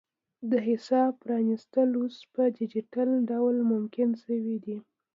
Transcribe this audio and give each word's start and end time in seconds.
د 0.51 0.53
حساب 0.67 1.11
پرانیستل 1.23 1.89
اوس 1.99 2.17
په 2.33 2.41
ډیجیټل 2.57 3.09
ډول 3.31 3.55
ممکن 3.71 4.09
شوي 4.23 4.57
دي. 4.65 4.77